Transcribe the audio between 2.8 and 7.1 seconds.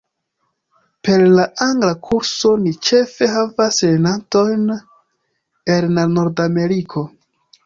ĉefe havas lernantojn el Nordameriko.